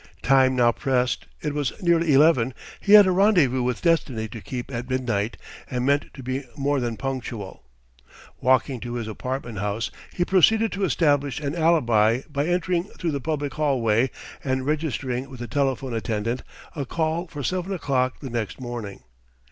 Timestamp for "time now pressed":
0.23-1.27